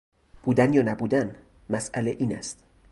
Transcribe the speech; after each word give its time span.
بودن 0.43 0.73
یا 0.73 0.81
نبودن، 0.81 1.35
مسئله 1.69 2.11
این 2.19 2.35
است. 2.37 2.63